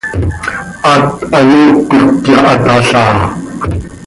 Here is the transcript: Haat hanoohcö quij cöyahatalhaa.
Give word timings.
Haat 0.83 1.05
hanoohcö 1.31 1.81
quij 1.97 2.15
cöyahatalhaa. 2.23 3.15